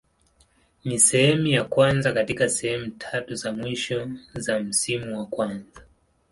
[0.85, 5.81] Ni sehemu ya kwanza katika sehemu tatu za mwisho za msimu wa kwanza.